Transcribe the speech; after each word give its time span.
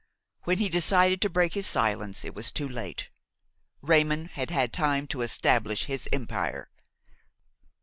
When 0.45 0.57
he 0.57 0.67
decided 0.67 1.21
to 1.21 1.29
break 1.29 1.53
his 1.53 1.67
silence 1.67 2.25
it 2.25 2.33
was 2.33 2.51
too 2.51 2.67
late; 2.67 3.09
Raymon 3.83 4.29
had 4.29 4.49
had 4.49 4.73
time 4.73 5.05
to 5.09 5.21
establish 5.21 5.83
his 5.85 6.09
empire. 6.11 6.71